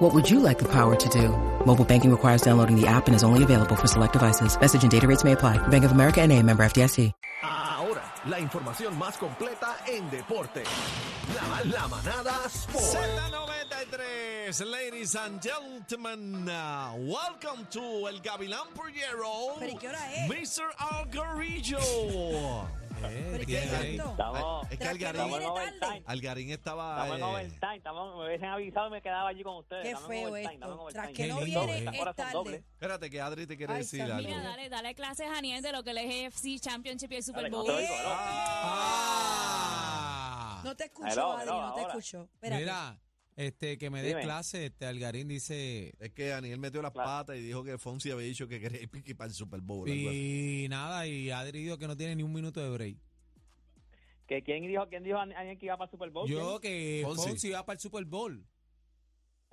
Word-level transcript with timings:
What 0.00 0.14
would 0.14 0.30
you 0.30 0.40
like 0.40 0.58
the 0.58 0.64
power 0.64 0.96
to 0.96 1.08
do? 1.10 1.28
Mobile 1.66 1.84
banking 1.84 2.10
requires 2.10 2.40
downloading 2.40 2.74
the 2.74 2.86
app 2.86 3.06
and 3.06 3.14
is 3.14 3.22
only 3.22 3.42
available 3.42 3.76
for 3.76 3.86
select 3.86 4.14
devices. 4.14 4.58
Message 4.58 4.82
and 4.82 4.90
data 4.90 5.06
rates 5.06 5.24
may 5.24 5.32
apply. 5.32 5.58
Bank 5.68 5.84
of 5.84 5.92
America 5.92 6.22
and 6.22 6.32
a 6.32 6.42
member 6.42 6.62
FDIC. 6.62 7.12
Ahora, 7.42 8.02
la 8.26 8.40
información 8.40 8.96
más 8.96 9.18
completa 9.18 9.76
en 9.86 10.08
deporte. 10.08 10.64
La, 11.34 11.60
la 11.64 11.86
manada 11.88 12.32
Sport. 12.48 12.82
Z93, 12.82 14.64
ladies 14.64 15.14
and 15.16 15.38
gentlemen, 15.42 16.48
uh, 16.48 16.94
welcome 16.96 17.66
to 17.70 18.08
El 18.08 18.20
Gavilán 18.22 18.72
Puyero. 18.74 19.58
¿Pero 19.58 19.78
qué 19.78 19.88
hora 19.88 19.98
es? 20.14 20.30
Mr. 20.30 20.70
Algarillo. 20.78 21.78
Eh, 23.02 23.28
¿Pero 23.30 23.42
y 23.42 23.46
¿quién 23.46 23.60
qué 23.68 23.76
es? 23.76 23.82
esto? 23.84 24.10
Estamos, 24.10 24.70
Es 24.70 24.78
que 24.78 24.88
Algarín, 24.88 25.20
Estamos 25.22 25.40
en 25.40 25.42
tarde. 25.46 25.60
overtime. 25.62 26.02
Algarín 26.06 26.50
estaba... 26.50 26.90
estamos 27.04 27.16
en 27.16 27.20
eh, 27.22 27.24
overtime. 27.24 27.76
Estamos, 27.76 28.16
me 28.18 28.26
hubiesen 28.26 28.48
avisado 28.48 28.86
y 28.86 28.90
me 28.90 29.02
quedaba 29.02 29.28
allí 29.28 29.42
con 29.42 29.56
ustedes. 29.56 29.82
Qué 29.82 29.88
Estamos 29.90 30.08
feo 30.08 30.36
estamos 30.36 30.78
esto. 30.78 30.86
Tras 30.92 31.06
que 31.08 31.12
Qué 31.14 31.26
no 31.28 31.40
lindo, 31.40 31.64
viene, 31.66 31.78
eh. 31.96 32.02
Es 32.08 32.16
tarde. 32.16 32.64
Espérate 32.72 33.10
que 33.10 33.20
Adri 33.20 33.46
te 33.46 33.56
quiere 33.56 33.72
Ay, 33.72 33.78
decir 33.80 34.02
algo. 34.02 34.28
Mira, 34.28 34.42
dale, 34.42 34.68
dale 34.68 34.94
clases 34.94 35.26
a 35.28 35.38
Aniel 35.38 35.62
de 35.62 35.72
lo 35.72 35.82
que 35.82 35.90
es 35.92 36.26
AFC 36.34 36.60
Championship 36.60 37.10
y 37.12 37.16
el 37.16 37.22
Super 37.22 37.42
Dale, 37.44 37.56
Bowl. 37.56 37.66
no 37.66 37.72
te 37.74 37.78
oigo, 37.82 37.94
¿no? 38.02 38.10
Ah. 39.32 40.60
No 40.64 40.76
te 40.76 40.84
escucho, 40.84 41.32
Adri, 41.32 41.50
no 41.50 41.74
te 41.74 41.80
escucho. 41.82 42.28
Espérate. 42.34 42.60
Mira, 42.62 42.98
este, 43.36 43.78
que 43.78 43.88
me 43.90 44.02
Dime. 44.02 44.20
clase, 44.20 44.66
este 44.66 44.86
Algarín 44.86 45.28
dice, 45.28 45.94
Es 45.98 46.10
que 46.12 46.28
Daniel 46.28 46.58
metió 46.58 46.82
las 46.82 46.92
Claro. 46.92 47.08
patas 47.08 47.36
y 47.36 47.40
dijo 47.40 47.64
que 47.64 47.78
Fonsi 47.78 48.10
había 48.10 48.26
dicho 48.26 48.46
que 48.48 48.60
quería 48.60 48.82
ir 48.82 49.16
para 49.16 49.28
el 49.28 49.34
Super 49.34 49.60
Bowl. 49.60 49.88
algo 49.90 50.08
así. 50.10 50.64
y 50.64 50.68
nada, 50.68 51.06
y 51.06 51.30
Adri 51.30 51.62
dijo 51.64 51.78
que 51.78 51.86
no 51.88 51.96
tiene 51.96 52.16
ni 52.16 52.22
un 52.22 52.32
minuto 52.32 52.60
de 52.60 52.70
break. 52.70 52.96
¿Que 54.26 54.42
¿Quién 54.42 54.62
dijo, 54.66 54.86
quién 54.88 55.02
dijo 55.02 55.18
a 55.18 55.22
alguien 55.22 55.58
que 55.58 55.66
iba 55.66 55.76
para 55.76 55.86
el 55.86 55.90
Super 55.90 56.10
Bowl? 56.10 56.28
Yo 56.28 56.60
que 56.60 57.00
Fonsi. 57.04 57.28
Fonsi 57.30 57.50
va 57.50 57.64
para 57.66 57.74
el 57.74 57.80
Super 57.80 58.04
Bowl. 58.04 58.44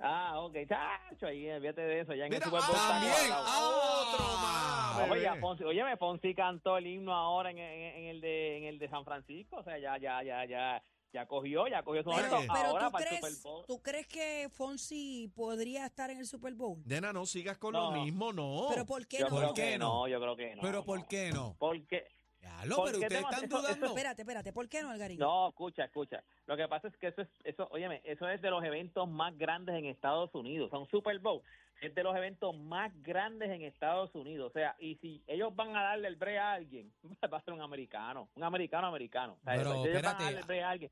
Ah, 0.00 0.38
ok. 0.38 0.54
Chacho, 0.68 1.26
ahí, 1.26 1.48
olvídate 1.50 1.80
de 1.80 2.00
eso. 2.02 2.14
Ya 2.14 2.26
en 2.26 2.30
Mira, 2.30 2.38
el 2.38 2.44
Super 2.44 2.60
Bowl 2.60 2.76
está 2.76 2.88
también, 2.88 3.12
cuadrado. 3.12 4.12
otro 4.12 4.24
más. 4.38 5.10
Oye, 5.10 5.20
bebé. 5.28 5.40
Fonsi, 5.40 5.64
óyeme, 5.64 5.96
Fonsi 5.96 6.34
cantó 6.34 6.76
el 6.78 6.86
himno 6.86 7.12
ahora 7.12 7.50
en, 7.50 7.58
en- 7.58 7.96
en 7.96 8.04
el 8.06 8.20
de 8.20 8.58
en 8.58 8.64
el 8.64 8.78
de 8.78 8.88
San 8.88 9.04
Francisco, 9.04 9.56
o 9.56 9.64
sea, 9.64 9.76
ya 9.78 9.98
ya 9.98 10.22
ya 10.22 10.44
ya 10.44 10.82
ya 11.12 11.26
cogió, 11.26 11.66
ya 11.68 11.82
cogió 11.82 12.02
su 12.02 12.10
Pero, 12.10 12.30
momento. 12.30 12.52
pero 12.54 12.68
ahora 12.68 12.86
¿tú, 12.86 12.92
para 12.92 13.04
el 13.04 13.18
crees, 13.20 13.36
Super 13.36 13.52
Bowl. 13.52 13.64
¿tú 13.66 13.82
crees 13.82 14.06
que 14.06 14.48
Fonsi 14.50 15.32
podría 15.34 15.86
estar 15.86 16.10
en 16.10 16.18
el 16.18 16.26
Super 16.26 16.54
Bowl? 16.54 16.82
Nena, 16.84 17.12
no 17.12 17.24
sigas 17.26 17.56
con 17.58 17.72
No. 17.72 17.90
lo 17.90 18.02
mismo, 18.02 18.32
no. 18.32 18.66
¿Pero 18.70 18.84
por 18.84 19.06
qué 19.06 19.18
Yo 19.18 19.28
no? 19.28 19.36
creo 19.36 19.46
¿Por 19.48 19.54
qué 19.56 19.70
que 19.72 19.78
no? 19.78 19.88
no? 20.00 20.08
Yo 20.08 20.20
creo 20.20 20.36
que 20.36 20.54
no. 20.56 20.62
Pero 20.62 20.78
no. 20.78 20.84
¿por 20.84 21.06
qué 21.08 21.30
no? 21.32 21.56
Porque 21.58 22.04
Ya 22.40 22.64
lo, 22.66 22.76
¿Por 22.76 22.84
pero 22.86 22.98
ustedes 22.98 23.08
te- 23.08 23.18
están 23.18 23.44
eso- 23.44 23.46
eso- 23.46 23.58
dudando. 23.66 23.86
Espérate, 23.86 24.22
espérate. 24.22 24.52
¿Por 24.52 24.68
qué 24.68 24.82
no, 24.82 24.90
Algarín? 24.90 25.18
No, 25.18 25.48
escucha, 25.48 25.84
escucha. 25.84 26.22
Lo 26.46 26.56
que 26.56 26.68
pasa 26.68 26.88
es 26.88 26.96
que 26.96 27.08
eso 27.08 27.22
es, 27.22 27.28
eso, 27.44 27.68
óyeme, 27.72 28.00
eso 28.04 28.28
es 28.28 28.40
de 28.40 28.50
los 28.50 28.62
eventos 28.64 29.08
más 29.08 29.36
grandes 29.36 29.74
en 29.76 29.86
Estados 29.86 30.32
Unidos. 30.34 30.70
Son 30.70 30.86
Super 30.88 31.18
Bowl. 31.18 31.42
Es 31.80 31.94
de 31.94 32.02
los 32.02 32.16
eventos 32.16 32.56
más 32.56 32.92
grandes 33.02 33.50
en 33.50 33.62
Estados 33.62 34.12
Unidos. 34.14 34.50
O 34.50 34.52
sea, 34.52 34.76
y 34.80 34.96
si 34.96 35.22
ellos 35.26 35.54
van 35.54 35.76
a 35.76 35.82
darle 35.82 36.08
el 36.08 36.16
break 36.16 36.38
a 36.38 36.52
alguien, 36.52 36.92
va 37.32 37.38
a 37.38 37.42
ser 37.42 37.54
un 37.54 37.60
americano. 37.60 38.28
Un 38.36 38.44
americano 38.44 38.86
americano. 38.86 39.34
O 39.40 39.44
sea, 39.44 39.54
Pero, 39.56 39.70
ellos 39.70 39.84
van 39.84 39.86
a 39.86 39.88
espérate. 39.96 40.24
darle 40.24 40.38
el 40.40 40.46
break 40.46 40.62
a 40.64 40.70
alguien. 40.70 40.90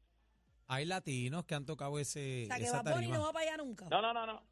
Hay 0.69 0.85
latinos 0.85 1.45
que 1.45 1.55
han 1.55 1.65
tocado 1.65 1.97
ese, 2.01 2.45
O 2.45 2.47
sea, 2.49 2.57
que 2.57 2.65
esa 2.65 2.83
Bad 2.83 2.95
Bunny 2.95 3.09
no 3.09 3.23
va 3.23 3.33
para 3.33 3.45
allá 3.47 3.57
nunca. 3.59 3.87
No, 3.89 4.03
no, 4.03 4.13
no, 4.13 4.27
no. 4.27 4.43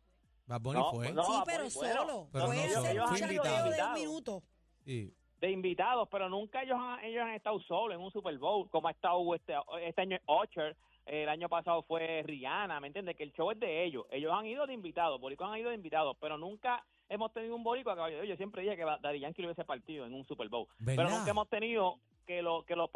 Bad 0.46 0.60
Bunny 0.60 0.78
No, 0.78 0.90
fue. 0.92 1.12
no. 1.12 1.24
sí, 1.24 1.32
pero 1.46 1.70
solo. 1.70 2.28
Pero 2.32 2.46
Fue 2.46 2.54
no 2.56 2.60
a 2.60 2.64
hacer 2.64 2.74
solo, 2.74 3.02
un 3.02 3.08
fue 3.08 3.18
chanteo 3.18 3.42
invitado. 3.44 3.70
de 3.70 3.82
un 3.82 3.92
minuto. 3.94 4.42
Sí. 4.84 5.14
De 5.40 5.50
invitados, 5.50 6.08
pero 6.10 6.28
nunca 6.28 6.62
ellos 6.62 6.78
han, 6.80 7.04
ellos 7.04 7.22
han 7.22 7.32
estado 7.34 7.60
solos 7.60 7.94
en 7.96 8.02
un 8.02 8.10
Super 8.10 8.36
Bowl, 8.38 8.68
como 8.70 8.88
ha 8.88 8.92
estado 8.92 9.34
este, 9.34 9.54
este 9.82 10.00
año 10.02 10.18
Usher, 10.26 10.76
el 11.06 11.28
año 11.28 11.48
pasado 11.50 11.82
fue 11.82 12.22
Rihanna, 12.22 12.80
¿me 12.80 12.86
entiendes? 12.86 13.14
Que 13.16 13.24
el 13.24 13.32
show 13.34 13.50
es 13.50 13.60
de 13.60 13.84
ellos. 13.84 14.06
Ellos 14.10 14.32
han 14.32 14.46
ido 14.46 14.66
de 14.66 14.72
invitados, 14.72 15.20
boricuas 15.20 15.50
han 15.50 15.58
ido 15.58 15.68
de 15.68 15.76
invitados, 15.76 16.16
pero 16.18 16.38
nunca 16.38 16.82
hemos 17.10 17.30
tenido 17.32 17.54
un 17.54 17.62
boricua 17.62 17.94
que 18.08 18.26
yo 18.26 18.36
siempre 18.36 18.62
dije 18.62 18.76
que 18.76 18.84
Daddy 18.84 19.20
Yankee 19.20 19.42
lo 19.42 19.48
hubiese 19.48 19.64
partido 19.66 20.06
en 20.06 20.14
un 20.14 20.24
Super 20.24 20.48
Bowl. 20.48 20.66
Pero 20.96 21.10
nunca 21.18 21.30
hemos 21.32 21.48
tenido 21.50 21.98
que 22.26 22.40
lo 22.40 22.62
que 22.64 22.74
lo, 22.74 22.90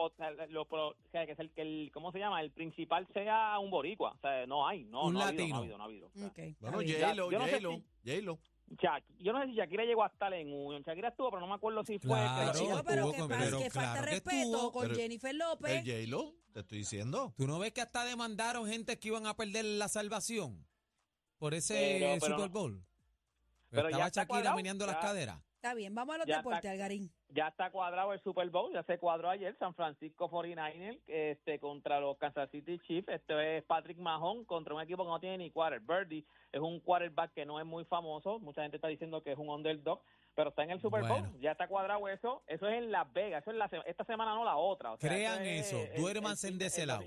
lo- 0.48 0.94
que, 1.12 1.22
es 1.32 1.38
el, 1.38 1.50
que 1.50 1.60
el 1.60 1.90
cómo 1.92 2.10
se 2.12 2.18
llama 2.18 2.40
el 2.40 2.50
principal 2.50 3.06
sea 3.12 3.58
un 3.58 3.68
boricua 3.70 4.12
o 4.12 4.18
sea 4.20 4.46
no 4.46 4.66
hay 4.66 4.84
no 4.84 5.04
Un 5.04 5.12
no 5.12 5.20
ha 5.20 5.28
habido, 5.28 5.42
no 5.48 5.54
ha 5.54 5.58
latino. 5.58 5.58
habido 5.58 5.76
no 5.76 5.82
ha 5.82 5.86
habido, 5.86 6.06
o 6.06 6.10
sea, 6.18 6.28
Bueno, 6.62 6.78
no 7.38 7.44
sé 7.44 7.56
si- 8.04 8.10
J-Lo. 8.10 8.38
Shak- 8.76 9.04
yo 9.18 9.32
no 9.32 9.40
sé 9.40 9.46
si 9.48 9.54
Shakira 9.54 9.84
llegó 9.84 10.04
a 10.04 10.08
estar 10.08 10.32
en 10.34 10.52
un 10.52 10.82
Shakira 10.82 11.08
estuvo 11.08 11.30
pero 11.30 11.40
no 11.40 11.46
me 11.48 11.54
acuerdo 11.54 11.82
si 11.84 11.98
fue 11.98 12.10
Claro, 12.10 12.52
que- 12.52 12.58
Chico, 12.58 12.82
pero 12.86 13.10
que, 13.10 13.18
con- 13.18 13.28
fa- 13.30 13.36
pero 13.38 13.58
que 13.58 13.70
falta 13.70 13.90
claro 13.92 14.04
que 14.04 14.10
respeto 14.12 14.36
estuvo, 14.40 14.72
con 14.72 14.82
pero- 14.82 14.94
Jennifer 14.94 15.30
El 15.30 15.38
López. 15.38 15.82
J-Lo, 15.84 16.34
te 16.52 16.60
estoy 16.60 16.78
diciendo. 16.78 17.32
¿Tú 17.36 17.46
no 17.46 17.58
ves 17.58 17.72
que 17.72 17.80
hasta 17.80 18.04
demandaron 18.04 18.66
gente 18.68 18.98
que 18.98 19.08
iban 19.08 19.26
a 19.26 19.34
perder 19.34 19.64
la 19.64 19.88
salvación 19.88 20.66
por 21.38 21.54
ese 21.54 21.98
Pero- 22.00 22.20
pero 22.20 22.36
Super 22.36 22.52
no- 22.52 22.60
Bowl? 22.60 22.84
pero 23.70 23.82
ya 23.84 23.88
Estaba 23.88 24.06
está 24.08 24.20
Shakira 24.22 24.54
meneando 24.54 24.86
las 24.86 24.96
ya. 24.96 25.00
caderas. 25.00 25.40
Está 25.56 25.74
bien, 25.74 25.94
vamos 25.94 26.14
a 26.14 26.18
los 26.18 26.26
Ya 26.26 26.36
deportes, 26.38 26.58
está. 26.58 26.70
Algarín. 26.72 27.10
Ya 27.30 27.48
está 27.48 27.70
cuadrado 27.70 28.12
el 28.12 28.20
Super 28.20 28.48
Bowl, 28.50 28.72
ya 28.72 28.82
se 28.84 28.98
cuadró 28.98 29.28
ayer 29.28 29.54
San 29.58 29.74
Francisco 29.74 30.30
49ers 30.30 30.98
este, 31.06 31.58
contra 31.58 32.00
los 32.00 32.16
Kansas 32.16 32.50
City 32.50 32.78
Chiefs. 32.80 33.08
Este 33.08 33.58
es 33.58 33.64
Patrick 33.64 33.98
Mahon 33.98 34.44
contra 34.44 34.74
un 34.74 34.80
equipo 34.80 35.04
que 35.04 35.10
no 35.10 35.20
tiene 35.20 35.38
ni 35.38 35.50
quarter. 35.50 35.80
Birdie 35.80 36.24
es 36.52 36.60
un 36.60 36.80
quarterback 36.80 37.32
que 37.34 37.44
no 37.44 37.60
es 37.60 37.66
muy 37.66 37.84
famoso. 37.84 38.38
Mucha 38.40 38.62
gente 38.62 38.76
está 38.76 38.88
diciendo 38.88 39.22
que 39.22 39.32
es 39.32 39.38
un 39.38 39.50
underdog, 39.50 40.00
pero 40.34 40.50
está 40.50 40.62
en 40.64 40.70
el 40.70 40.80
Super 40.80 41.00
Bueno. 41.02 41.20
Bowl. 41.28 41.40
Ya 41.40 41.52
está 41.52 41.68
cuadrado 41.68 42.08
eso. 42.08 42.42
Eso 42.46 42.66
es 42.66 42.78
en 42.78 42.90
Las 42.90 43.12
Vegas. 43.12 43.42
Eso 43.42 43.50
es 43.50 43.56
la, 43.58 43.66
esta 43.86 44.04
semana, 44.04 44.34
no 44.34 44.44
la 44.44 44.56
otra. 44.56 44.92
O 44.92 44.96
sea, 44.96 45.10
Crean 45.10 45.42
es 45.44 45.66
eso, 45.66 45.78
el- 45.92 46.00
duérmanse 46.00 46.50
de 46.50 46.66
ese 46.66 46.86
lado. 46.86 47.04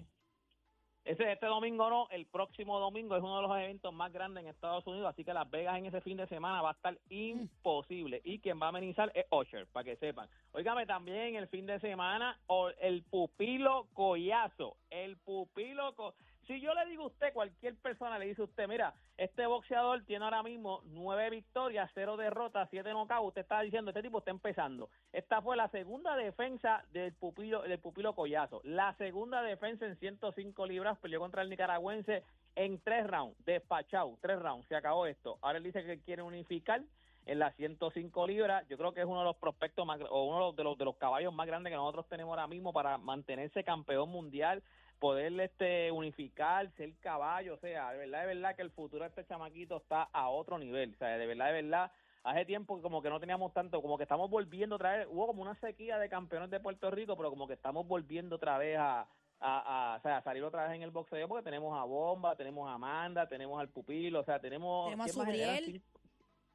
Ese 1.04 1.32
este 1.32 1.48
domingo 1.48 1.90
no, 1.90 2.08
el 2.12 2.28
próximo 2.28 2.80
domingo 2.80 3.16
es 3.16 3.24
uno 3.24 3.38
de 3.38 3.48
los 3.48 3.58
eventos 3.58 3.92
más 3.92 4.14
grandes 4.14 4.44
en 4.44 4.50
Estados 4.50 4.86
Unidos, 4.86 5.10
así 5.10 5.24
que 5.24 5.34
Las 5.34 5.50
Vegas 5.50 5.78
en 5.78 5.88
ese 5.88 6.00
fin 6.02 6.16
de 6.18 6.28
semana 6.28 6.62
va 6.62 6.70
a 6.70 6.74
estar 6.74 6.96
imposible. 7.10 8.22
Y 8.24 8.40
quien 8.40 8.62
va 8.62 8.68
a 8.68 8.70
amenizar 8.70 9.12
es 9.16 9.26
Usher, 9.32 9.66
para 9.68 9.84
que 9.84 9.96
sepan. 9.98 10.30
Óigame 10.54 10.86
también 10.86 11.36
el 11.36 11.48
fin 11.48 11.66
de 11.66 11.80
semana 11.80 12.38
o- 12.48 12.70
el 12.80 13.04
pupilo 13.04 13.88
collazo, 13.94 14.78
el 14.92 15.18
pupilo 15.18 15.96
co 15.96 16.14
si 16.48 16.60
yo 16.60 16.74
le 16.74 16.86
digo 16.88 17.04
a 17.04 17.08
usted, 17.08 17.34
cualquier 17.34 17.76
le 18.10 18.26
dice 18.26 18.42
usted, 18.42 18.68
mira, 18.68 18.94
este 19.18 19.46
boxeador 19.46 20.04
tiene 20.06 20.26
ahora 20.26 20.42
mismo 20.42 20.82
nueve 20.86 21.30
victorias, 21.30 21.92
cero 21.94 22.18
derrotas, 22.18 22.68
siete 22.72 22.90
knockouts, 22.90 23.28
usted 23.28 23.42
está 23.42 23.62
diciendo, 23.62 23.92
este 23.92 24.02
tipo 24.02 24.18
está 24.18 24.32
empezando. 24.32 24.90
Esta 25.14 25.42
fue 25.42 25.56
la 25.56 25.68
segunda 25.70 26.16
defensa 26.16 26.84
del 26.92 27.14
pupilo, 27.14 27.62
del 27.62 27.80
pupilo 27.80 28.16
collazo. 28.16 28.62
La 28.64 28.94
segunda 28.96 29.44
defensa 29.44 29.86
en 29.86 29.96
105 29.98 30.66
libras, 30.66 30.98
peleó 30.98 31.20
contra 31.20 31.44
el 31.44 31.50
nicaragüense 31.50 32.24
en 32.56 32.80
tres 32.82 33.06
rounds, 33.08 33.38
despachado, 33.46 34.18
tres 34.22 34.40
rounds, 34.40 34.68
se 34.68 34.76
acabó 34.76 35.06
esto. 35.06 35.38
Ahora 35.42 35.60
él 35.60 35.64
dice 35.64 35.84
que 35.86 36.02
quiere 36.02 36.24
unificar 36.24 36.82
en 37.26 37.40
las 37.40 37.56
105 37.56 38.28
libras. 38.28 38.68
Yo 38.68 38.78
creo 38.78 38.94
que 38.94 39.02
es 39.02 39.06
uno 39.06 39.20
de 39.20 39.26
los 39.26 39.38
prospectos 39.38 39.86
más, 39.86 40.00
o 40.10 40.24
uno 40.26 40.54
de 40.54 40.64
los, 40.64 40.78
de 40.78 40.86
los, 40.86 40.96
caballos 40.98 41.34
más 41.34 41.48
grandes 41.48 41.72
que 41.72 41.78
nosotros 41.78 42.08
tenemos 42.08 42.32
ahora 42.32 42.48
mismo 42.48 42.74
para 42.74 42.98
mantenerse 42.98 43.64
campeón 43.64 44.10
mundial 44.10 44.64
poder 45.00 45.40
este 45.40 45.92
unificar, 45.92 46.70
ser 46.78 46.94
caballo, 47.00 47.56
o 47.56 47.58
sea, 47.58 47.92
de 47.92 47.98
verdad, 47.98 48.22
de 48.22 48.28
verdad 48.28 48.56
que 48.56 48.62
el 48.62 48.70
futuro 48.70 49.04
de 49.04 49.10
este 49.10 49.26
chamaquito 49.26 49.78
está 49.78 50.04
a 50.14 50.30
otro 50.30 50.60
nivel, 50.60 50.94
o 50.94 50.98
sea, 50.98 51.18
de 51.18 51.26
verdad, 51.26 51.48
de 51.48 51.62
verdad, 51.64 51.92
hace 52.24 52.46
tiempo 52.46 52.76
que 52.76 52.84
como 52.84 53.02
que 53.02 53.10
no 53.10 53.20
teníamos 53.20 53.52
tanto, 53.52 53.82
como 53.82 53.98
que 53.98 54.04
estamos 54.04 54.30
volviendo 54.30 54.76
otra 54.76 54.98
vez, 54.98 55.08
hubo 55.10 55.26
como 55.26 55.42
una 55.42 55.56
sequía 55.56 55.98
de 55.98 56.08
campeones 56.08 56.52
de 56.52 56.60
Puerto 56.60 56.92
Rico, 56.92 57.18
pero 57.18 57.32
como 57.32 57.48
que 57.48 57.54
estamos 57.54 57.88
volviendo 57.88 58.36
otra 58.36 58.60
vez 58.60 58.78
a, 58.78 59.08
a, 59.40 59.94
a, 59.94 59.98
o 59.98 60.02
sea, 60.02 60.18
a 60.18 60.22
salir 60.22 60.44
otra 60.44 60.68
vez 60.68 60.76
en 60.76 60.84
el 60.84 60.92
boxeo, 60.92 61.28
porque 61.28 61.44
tenemos 61.44 61.76
a 61.76 61.84
Bomba, 61.84 62.36
tenemos 62.36 62.70
a 62.70 62.74
Amanda, 62.76 63.28
tenemos 63.28 63.60
al 63.60 63.70
Pupilo, 63.70 64.20
o 64.20 64.24
sea, 64.24 64.40
tenemos... 64.40 64.86
Tenemos 64.86 65.10
a 65.10 65.14
Subriel. 65.14 65.82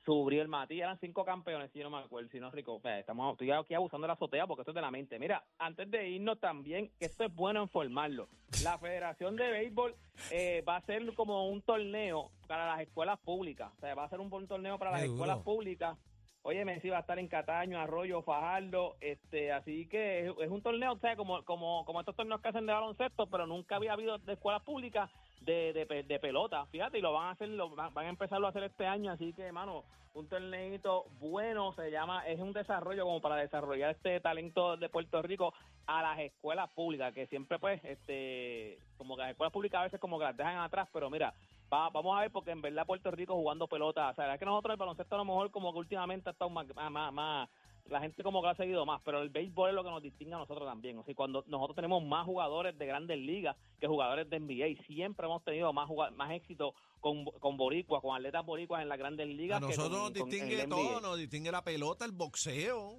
Cinco- 0.06 0.16
Subriel 0.16 0.48
Matías, 0.48 0.86
eran 0.86 0.98
cinco 1.00 1.24
campeones, 1.24 1.70
si 1.72 1.78
yo 1.80 1.90
no 1.90 1.96
me 1.96 2.02
acuerdo, 2.04 2.28
si 2.30 2.40
no 2.40 2.50
rico, 2.50 2.80
estamos, 2.84 3.32
estoy 3.32 3.50
aquí 3.50 3.74
abusando 3.74 4.04
de 4.04 4.08
la 4.08 4.14
azotea 4.14 4.46
porque 4.46 4.62
esto 4.62 4.70
es 4.70 4.74
de 4.76 4.80
la 4.80 4.90
mente. 4.90 5.18
Mira, 5.18 5.44
antes 5.58 5.90
de 5.90 6.08
irnos 6.08 6.38
también, 6.40 6.90
que 6.98 7.06
esto 7.06 7.24
es 7.24 7.34
bueno 7.34 7.62
informarlo, 7.62 8.28
la 8.62 8.78
Federación 8.78 9.36
de 9.36 9.50
Béisbol 9.50 9.94
eh, 10.30 10.62
va 10.66 10.74
a 10.74 10.78
hacer 10.78 11.12
como 11.14 11.48
un 11.48 11.60
torneo 11.62 12.30
para 12.46 12.66
las 12.66 12.80
escuelas 12.80 13.18
públicas, 13.20 13.72
o 13.76 13.80
sea, 13.80 13.94
va 13.94 14.04
a 14.04 14.08
ser 14.08 14.20
un 14.20 14.30
buen 14.30 14.46
torneo 14.46 14.78
para 14.78 14.92
las 14.92 15.02
escuelas 15.02 15.38
públicas. 15.38 15.98
Oye, 16.42 16.64
Messi 16.64 16.88
va 16.90 16.98
a 16.98 17.00
estar 17.00 17.18
en 17.18 17.26
Cataño, 17.26 17.76
Arroyo, 17.80 18.22
Fajardo, 18.22 18.94
este, 19.00 19.50
así 19.50 19.88
que 19.88 20.26
es, 20.28 20.32
es 20.40 20.48
un 20.48 20.62
torneo, 20.62 20.92
o 20.92 20.98
sea, 20.98 21.16
como, 21.16 21.42
como, 21.44 21.84
como 21.84 21.98
estos 21.98 22.14
torneos 22.14 22.40
que 22.40 22.48
hacen 22.50 22.66
de 22.66 22.72
baloncesto, 22.72 23.26
pero 23.28 23.48
nunca 23.48 23.74
había 23.74 23.92
habido 23.94 24.16
de 24.18 24.34
escuelas 24.34 24.62
públicas 24.62 25.10
de, 25.40 25.72
de, 25.72 25.86
pe- 25.86 26.02
de 26.02 26.18
pelota, 26.18 26.66
fíjate, 26.66 26.98
y 26.98 27.02
lo 27.02 27.12
van 27.12 27.26
a 27.26 27.30
hacer, 27.32 27.48
lo, 27.48 27.70
van 27.70 27.96
a 27.96 28.08
empezarlo 28.08 28.46
a 28.46 28.50
hacer 28.50 28.64
este 28.64 28.86
año, 28.86 29.12
así 29.12 29.32
que, 29.32 29.52
mano, 29.52 29.84
un 30.14 30.28
torneito 30.28 31.04
bueno, 31.20 31.72
se 31.74 31.90
llama, 31.90 32.26
es 32.26 32.40
un 32.40 32.52
desarrollo 32.52 33.04
como 33.04 33.20
para 33.20 33.36
desarrollar 33.36 33.90
este 33.90 34.18
talento 34.20 34.76
de 34.76 34.88
Puerto 34.88 35.20
Rico 35.22 35.52
a 35.86 36.02
las 36.02 36.18
escuelas 36.20 36.70
públicas, 36.70 37.12
que 37.12 37.26
siempre 37.26 37.58
pues, 37.58 37.84
este, 37.84 38.78
como 38.96 39.14
que 39.14 39.22
las 39.22 39.30
escuelas 39.32 39.52
públicas 39.52 39.80
a 39.80 39.84
veces 39.84 40.00
como 40.00 40.18
que 40.18 40.24
las 40.24 40.36
dejan 40.36 40.58
atrás, 40.58 40.88
pero 40.92 41.10
mira, 41.10 41.34
va- 41.72 41.90
vamos 41.90 42.16
a 42.16 42.22
ver 42.22 42.30
porque 42.32 42.50
en 42.52 42.62
verdad 42.62 42.86
Puerto 42.86 43.10
Rico 43.10 43.34
jugando 43.34 43.68
pelota, 43.68 44.08
o 44.10 44.14
sea, 44.14 44.32
es 44.32 44.38
que 44.38 44.46
nosotros 44.46 44.72
el 44.72 44.78
baloncesto 44.78 45.14
a 45.14 45.18
lo 45.18 45.24
mejor 45.26 45.50
como 45.50 45.72
que 45.72 45.78
últimamente 45.80 46.30
ha 46.30 46.32
estado 46.32 46.50
más, 46.50 46.66
más, 46.90 47.12
más- 47.12 47.48
la 47.88 48.00
gente 48.00 48.22
como 48.22 48.42
que 48.42 48.48
ha 48.48 48.54
seguido 48.56 48.84
más, 48.86 49.00
pero 49.04 49.22
el 49.22 49.28
béisbol 49.30 49.70
es 49.70 49.74
lo 49.74 49.84
que 49.84 49.90
nos 49.90 50.02
distingue 50.02 50.34
a 50.34 50.38
nosotros 50.38 50.66
también, 50.68 50.98
o 50.98 51.04
sea, 51.04 51.14
cuando 51.14 51.44
nosotros 51.46 51.76
tenemos 51.76 52.02
más 52.04 52.24
jugadores 52.26 52.76
de 52.78 52.86
grandes 52.86 53.18
ligas 53.18 53.56
que 53.80 53.86
jugadores 53.86 54.28
de 54.30 54.40
NBA, 54.40 54.84
siempre 54.86 55.26
hemos 55.26 55.44
tenido 55.44 55.72
más 55.72 55.88
más 56.14 56.30
éxito 56.32 56.74
con, 57.00 57.24
con 57.24 57.56
boricuas, 57.56 58.02
con 58.02 58.16
atletas 58.16 58.44
boricuas 58.44 58.82
en 58.82 58.88
las 58.88 58.98
grandes 58.98 59.28
ligas. 59.28 59.58
A 59.58 59.60
que 59.66 59.76
nosotros 59.76 60.00
con- 60.00 60.12
nos 60.12 60.20
con- 60.22 60.22
en 60.22 60.30
distingue 60.30 60.66
todo, 60.66 61.00
nos 61.00 61.18
distingue 61.18 61.52
la 61.52 61.62
pelota, 61.62 62.04
el 62.04 62.12
boxeo. 62.12 62.98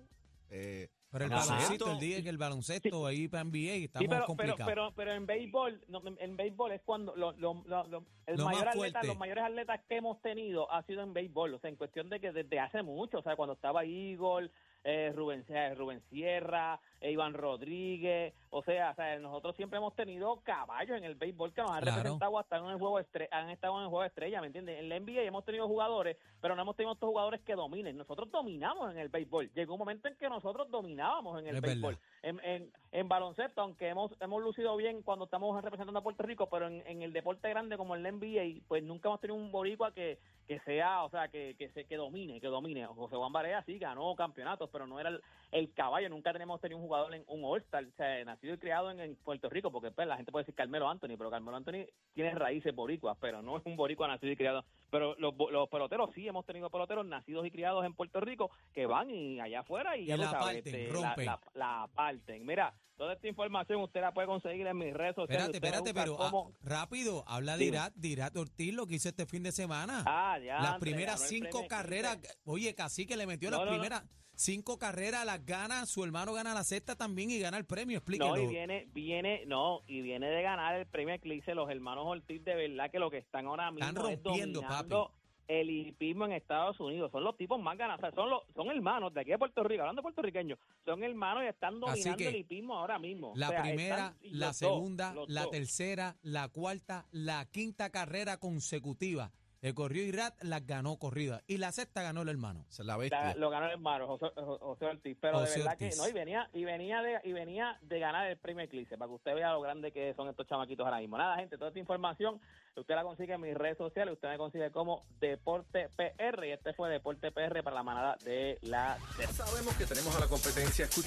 eh, 0.49 0.87
Pero 1.11 1.25
el 1.25 1.29
baloncesto. 1.31 1.57
baloncesto, 1.85 1.91
el 1.91 1.99
día 1.99 2.23
que 2.23 2.29
el 2.29 2.37
baloncesto 2.37 3.05
ahí 3.05 3.27
para 3.27 3.43
NBA 3.43 3.85
estamos 3.85 4.03
Sí, 4.03 4.07
pero, 4.07 4.19
pero, 4.21 4.25
complicados. 4.27 4.65
pero, 4.65 4.91
pero 4.95 5.13
en 5.13 5.25
béisbol, 5.25 5.81
no, 5.89 6.01
en, 6.07 6.17
en 6.19 6.37
béisbol 6.37 6.71
es 6.71 6.81
cuando 6.83 7.15
lo, 7.15 7.31
lo- 7.33 7.63
lo- 7.65 7.83
lo- 7.87 8.05
el 8.27 8.37
Lo 8.37 8.45
mayor 8.45 8.67
atleta, 8.69 9.03
los 9.03 9.17
mayores 9.17 9.43
atletas 9.43 9.81
que 9.89 9.97
hemos 9.97 10.21
tenido 10.21 10.71
ha 10.71 10.83
sido 10.83 11.03
en 11.03 11.13
béisbol, 11.13 11.53
o 11.53 11.59
sea, 11.59 11.69
en 11.69 11.75
cuestión 11.77 12.09
de 12.09 12.19
que 12.21 12.31
desde 12.31 12.59
hace 12.59 12.81
mucho, 12.83 13.19
o 13.19 13.23
sea, 13.23 13.35
cuando 13.35 13.53
estaba 13.55 13.83
Eagle, 13.85 14.51
eh, 14.83 15.11
Rubén, 15.15 15.43
eh, 15.49 15.73
Rubén 15.75 16.01
Sierra, 16.09 16.79
eh, 17.01 17.11
Iván 17.11 17.33
Rodríguez, 17.33 18.33
o 18.49 18.63
sea, 18.63 18.91
o 18.91 18.95
sea, 18.95 19.19
nosotros 19.19 19.55
siempre 19.55 19.77
hemos 19.77 19.95
tenido 19.95 20.37
caballos 20.43 20.97
en 20.97 21.03
el 21.03 21.15
béisbol 21.15 21.53
que 21.53 21.61
nos 21.61 21.71
han 21.71 21.81
Claro. 21.81 21.97
representado 21.97 22.39
hasta 22.39 22.57
en 22.57 22.65
el 22.65 22.77
juego 22.77 22.99
estre- 22.99 23.27
han 23.31 23.49
estado 23.49 23.75
en 23.77 23.83
el 23.83 23.89
juego 23.89 24.01
de 24.03 24.07
estrella, 24.07 24.39
¿me 24.41 24.47
entiendes? 24.47 24.79
En 24.79 24.89
la 24.89 24.95
NBA 24.95 25.21
hemos 25.23 25.43
tenido 25.45 25.67
jugadores, 25.67 26.17
pero 26.41 26.55
no 26.55 26.61
hemos 26.61 26.75
tenido 26.75 26.93
estos 26.93 27.09
jugadores 27.09 27.41
que 27.41 27.55
dominen. 27.55 27.97
Nosotros 27.97 28.31
dominamos 28.31 28.91
en 28.91 28.99
el 28.99 29.09
béisbol. 29.09 29.51
Llegó 29.53 29.73
un 29.73 29.79
momento 29.79 30.07
en 30.07 30.15
que 30.15 30.29
nosotros 30.29 30.69
dominábamos 30.71 31.39
en 31.39 31.47
el 31.47 31.55
Es 31.57 31.61
béisbol. 31.61 31.97
en, 32.23 32.71
en 32.91 33.07
baloncesto, 33.09 33.61
aunque 33.61 33.89
hemos, 33.89 34.11
hemos 34.21 34.41
lucido 34.41 34.75
bien 34.77 35.01
cuando 35.01 35.25
estamos 35.25 35.61
representando 35.61 35.99
a 35.99 36.03
Puerto 36.03 36.23
Rico, 36.23 36.47
pero 36.49 36.67
en, 36.67 36.81
en 36.87 37.01
el 37.01 37.13
deporte 37.13 37.49
grande 37.49 37.77
como 37.77 37.95
el 37.95 38.03
NBA, 38.03 38.61
pues 38.67 38.83
nunca 38.83 39.09
hemos 39.09 39.19
tenido 39.19 39.35
un 39.35 39.51
boricua 39.51 39.93
que, 39.93 40.17
que 40.47 40.59
sea, 40.61 41.03
o 41.03 41.09
sea, 41.09 41.27
que, 41.27 41.55
que, 41.57 41.69
se, 41.69 41.85
que 41.85 41.97
domine, 41.97 42.39
que 42.39 42.47
domine. 42.47 42.85
José 42.85 43.17
Juan 43.17 43.33
Barea 43.33 43.61
sí 43.63 43.77
ganó 43.77 44.15
campeonatos, 44.15 44.69
pero 44.71 44.87
no 44.87 44.99
era 44.99 45.09
el, 45.09 45.21
el 45.51 45.73
caballo. 45.73 46.07
Nunca 46.07 46.31
tenemos 46.31 46.61
tenido 46.61 46.79
un 46.79 46.85
jugador 46.85 47.13
en 47.13 47.23
un 47.27 47.43
All-Star, 47.43 47.83
o 47.83 47.91
sea, 47.97 48.23
nacido 48.23 48.53
y 48.53 48.57
criado 48.57 48.89
en, 48.89 48.99
en 49.01 49.15
Puerto 49.17 49.49
Rico, 49.49 49.71
porque 49.71 49.91
pues, 49.91 50.07
la 50.07 50.15
gente 50.15 50.31
puede 50.31 50.43
decir 50.43 50.55
Carmelo 50.55 50.89
Anthony, 50.89 51.17
pero 51.17 51.29
Carmelo 51.29 51.57
Anthony 51.57 51.85
tiene 52.13 52.33
raíces 52.33 52.73
boricuas, 52.73 53.17
pero 53.19 53.41
no 53.41 53.57
es 53.57 53.65
un 53.65 53.75
boricua 53.75 54.07
nacido 54.07 54.31
y 54.31 54.37
criado. 54.37 54.63
Pero 54.89 55.15
los, 55.19 55.33
los 55.51 55.67
peloteros 55.67 56.11
sí 56.15 56.25
hemos 56.27 56.45
tenido 56.45 56.69
peloteros 56.69 57.05
nacidos 57.05 57.45
y 57.45 57.51
criados 57.51 57.85
en 57.85 57.93
Puerto 57.93 58.21
Rico 58.21 58.49
que 58.73 58.85
van 58.85 59.09
y 59.09 59.41
allá 59.41 59.59
afuera 59.59 59.97
y, 59.97 60.03
Y 60.03 60.05
ya 60.07 60.17
la 60.17 60.31
parten, 60.31 60.57
este, 60.57 60.91
la, 60.93 61.15
la, 61.17 61.39
la 61.55 61.89
parten. 61.93 62.45
Mira, 62.45 62.73
toda 62.97 63.13
esta 63.13 63.27
información 63.27 63.81
usted 63.81 64.01
la 64.01 64.13
puede 64.13 64.27
conseguir 64.27 64.67
en 64.67 64.77
mis 64.77 64.93
redes 64.93 65.15
sociales. 65.15 65.49
Espérate, 65.53 65.83
espérate, 65.85 65.93
pero 65.93 66.17
ah, 66.19 66.51
rápido, 66.61 67.23
habla 67.27 67.55
de. 67.57 67.65
Irat, 67.65 67.93
de 67.95 68.07
Irat 68.07 68.35
Ortiz, 68.35 68.73
lo 68.73 68.87
que 68.87 68.95
hizo 68.95 69.09
este 69.09 69.25
fin 69.25 69.43
de 69.43 69.51
semana. 69.51 70.03
Ah, 70.05 70.37
ya. 70.39 70.55
las 70.59 70.73
André, 70.73 70.91
primeras 70.91 71.27
cinco 71.27 71.67
carreras, 71.67 72.19
oye, 72.45 72.73
casi 72.75 73.05
que 73.05 73.15
le 73.15 73.27
metió 73.27 73.51
No, 73.51 73.57
las 73.57 73.65
no, 73.65 73.71
no. 73.71 73.77
primeras 73.77 74.03
cinco 74.33 74.77
carreras, 74.77 75.25
las 75.25 75.45
gana, 75.45 75.85
su 75.85 76.03
hermano 76.03 76.33
gana 76.33 76.53
la 76.53 76.63
sexta 76.63 76.95
también 76.95 77.31
y 77.31 77.39
gana 77.39 77.57
el 77.57 77.65
premio, 77.65 77.97
explíquelo. 77.97 78.35
No, 78.35 78.41
y 78.41 78.47
viene, 78.47 78.87
viene, 78.93 79.45
no, 79.45 79.81
y 79.87 80.01
viene 80.01 80.27
de 80.29 80.41
ganar 80.41 80.75
el 80.75 80.85
premio 80.87 81.13
Eclipse. 81.15 81.53
Los 81.55 81.69
hermanos 81.69 82.05
Ortiz, 82.07 82.43
de 82.43 82.55
verdad 82.55 82.89
que 82.91 82.99
lo 82.99 83.09
que 83.11 83.17
están 83.17 83.45
ahora 83.45 83.71
mismo 83.71 83.87
Están 83.87 84.11
es 84.11 84.23
rompiendo, 84.23 84.61
dominando 84.61 85.13
el 85.47 85.69
hipismo 85.69 86.25
en 86.25 86.33
Estados 86.33 86.79
Unidos. 86.79 87.11
Son 87.11 87.23
los 87.23 87.37
tipos 87.37 87.59
más 87.59 87.77
ganadores, 87.77 88.13
son 88.13 88.29
los, 88.29 88.41
son 88.55 88.69
hermanos 88.69 89.13
de 89.13 89.21
aquí 89.21 89.31
de 89.31 89.37
Puerto 89.37 89.63
Rico, 89.63 89.81
hablando 89.81 90.01
puertorriqueños, 90.01 90.59
son 90.85 91.03
hermanos 91.03 91.43
y 91.43 91.47
están 91.47 91.79
dominando 91.79 92.23
el 92.23 92.35
hipismo 92.35 92.77
ahora 92.77 92.99
mismo. 92.99 93.33
La 93.35 93.47
O 93.47 93.51
sea, 93.51 93.61
primera, 93.61 94.15
la 94.21 94.47
dos, 94.47 94.57
segunda, 94.57 95.13
la 95.27 95.43
dos. 95.43 95.51
tercera, 95.51 96.17
la 96.21 96.47
cuarta, 96.49 97.05
la 97.11 97.45
quinta 97.45 97.89
carrera 97.89 98.37
consecutiva 98.37 99.31
que 99.61 99.73
corrió 99.73 100.03
Irat, 100.03 100.35
las 100.43 100.65
ganó 100.65 100.97
corrida. 100.97 101.41
Y 101.47 101.57
la 101.57 101.71
sexta 101.71 102.01
ganó 102.01 102.21
el 102.21 102.29
hermano. 102.29 102.65
Es 102.69 102.79
la 102.79 102.85
La- 102.93 102.97
bestia. 102.97 103.35
lo 103.35 103.49
ganó 103.49 103.65
el 103.65 103.71
hermano 103.73 104.07
José, 104.07 104.27
José 104.35 104.85
Ortiz, 104.85 105.17
pero 105.19 105.39
José 105.39 105.51
de 105.53 105.57
verdad 105.59 105.73
Ortiz. 105.73 105.89
que 105.95 106.01
no 106.01 106.07
y 106.07 106.13
venía 106.13 106.49
y 106.53 106.63
venía 106.63 107.01
de 107.01 107.19
y 107.23 107.31
venía 107.33 107.77
de 107.81 107.99
ganar 107.99 108.27
el 108.27 108.37
premio 108.37 108.63
Eclipse 108.63 108.97
para 108.97 109.09
que 109.09 109.15
usted 109.15 109.33
vea 109.35 109.51
lo 109.53 109.61
grande 109.61 109.91
que 109.91 110.13
son 110.15 110.27
estos 110.29 110.47
chamaquitos 110.47 110.85
ahora 110.85 110.99
mismo. 110.99 111.17
Nada, 111.17 111.35
gente, 111.37 111.57
toda 111.57 111.69
esta 111.69 111.79
información 111.79 112.39
usted 112.75 112.93
la 112.95 113.03
consigue 113.03 113.33
en 113.33 113.41
mis 113.41 113.55
redes 113.55 113.77
sociales, 113.77 114.13
usted 114.13 114.29
me 114.29 114.37
consigue 114.37 114.71
como 114.71 115.03
Deporte 115.19 115.89
PR 115.95 116.45
y 116.47 116.51
este 116.51 116.73
fue 116.73 116.89
Deporte 116.89 117.31
PR 117.31 117.63
para 117.63 117.75
la 117.75 117.83
manada 117.83 118.17
de 118.23 118.59
la 118.61 118.97
Z. 119.15 119.33
Sabemos 119.33 119.75
que 119.75 119.85
tenemos 119.85 120.15
a 120.15 120.19
la 120.19 120.27
competencia 120.27 120.85
escuchando. 120.85 121.05